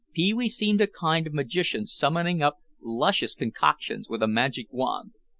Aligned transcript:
Pee 0.13 0.33
wee 0.33 0.49
seemed 0.49 0.81
a 0.81 0.87
kind 0.87 1.27
of 1.27 1.33
magician 1.35 1.85
summoning 1.85 2.41
up 2.41 2.57
luscious 2.81 3.35
concoctions 3.35 4.09
with 4.09 4.23
a 4.23 4.27
magic 4.27 4.65
wand. 4.71 5.11